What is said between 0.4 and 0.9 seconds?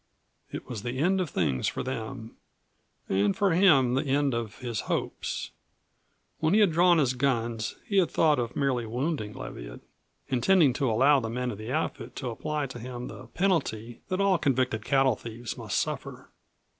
It was